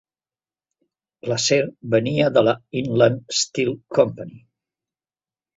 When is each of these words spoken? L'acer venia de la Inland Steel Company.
L'acer 1.31 1.59
venia 1.95 2.31
de 2.37 2.43
la 2.47 2.55
Inland 2.83 3.37
Steel 3.43 3.77
Company. 3.99 4.37